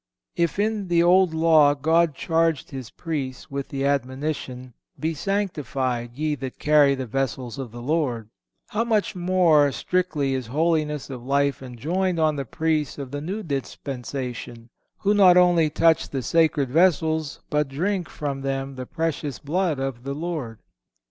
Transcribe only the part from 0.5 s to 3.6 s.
in the Old Law God charged His Priests